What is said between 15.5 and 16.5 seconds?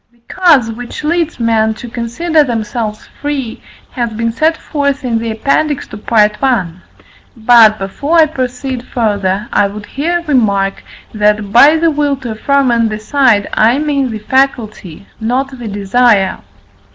the desire.